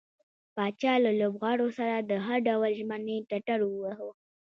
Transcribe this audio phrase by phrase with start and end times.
[0.55, 4.09] پاچا له لوبغاړو سره د هر ډول ژمنې ټټر واوهه.